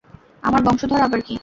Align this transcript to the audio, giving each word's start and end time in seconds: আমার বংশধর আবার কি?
আমার 0.43 0.61
বংশধর 0.63 1.01
আবার 1.01 1.21
কি? 1.21 1.35